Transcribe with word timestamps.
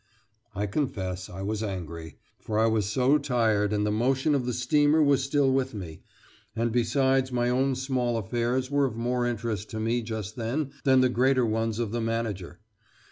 I 0.55 0.65
confess 0.65 1.29
I 1.29 1.43
was 1.43 1.61
angry, 1.61 2.17
for 2.39 2.57
I 2.57 2.65
was 2.65 2.87
so 2.87 3.19
tired 3.19 3.71
and 3.71 3.85
the 3.85 3.91
motion 3.91 4.33
of 4.33 4.47
the 4.47 4.51
steamer 4.53 4.99
was 4.99 5.23
still 5.23 5.51
with 5.53 5.75
me, 5.75 6.01
and 6.55 6.71
besides 6.71 7.31
my 7.31 7.49
own 7.51 7.75
small 7.75 8.17
affairs 8.17 8.71
were 8.71 8.85
of 8.87 8.95
more 8.95 9.27
interest 9.27 9.69
to 9.69 9.79
me 9.79 10.01
just 10.01 10.37
then 10.37 10.71
than 10.85 11.01
the 11.01 11.09
greater 11.09 11.45
ones 11.45 11.77
of 11.77 11.91
the 11.91 12.01
manager. 12.01 12.61